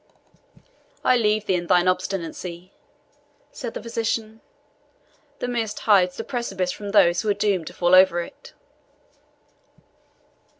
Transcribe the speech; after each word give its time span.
"I 1.03 1.15
leave 1.15 1.45
thee 1.45 1.53
in 1.53 1.67
thine 1.67 1.87
obstinacy," 1.87 2.73
said 3.51 3.75
the 3.75 3.83
physician; 3.83 4.41
"the 5.37 5.47
mist 5.47 5.81
hides 5.81 6.17
the 6.17 6.23
precipice 6.23 6.71
from 6.71 6.89
those 6.89 7.21
who 7.21 7.29
are 7.29 7.35
doomed 7.35 7.67
to 7.67 7.73
fall 7.75 7.93
over 7.93 8.19
it." 8.23 8.53